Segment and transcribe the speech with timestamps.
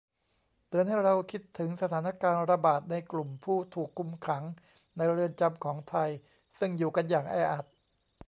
[0.67, 4.43] เตือนให้เราคิดถึงสถานการณ์ระบาดในกลุ่มผู้ถูกคุมขัง
[4.97, 6.09] ในเรือนจำของไทย
[6.59, 7.65] ซึ่งอยู่กันอย่างแออัด